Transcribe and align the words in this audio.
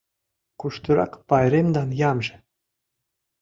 Куштырак 0.59 1.13
пайремдан 1.27 1.89
ямже? 2.09 2.35